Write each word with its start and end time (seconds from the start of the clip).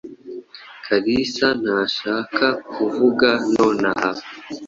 Kalisa 0.85 1.47
ntashaka 1.61 2.45
kuvuga 2.73 3.29
nonaha. 3.53 4.11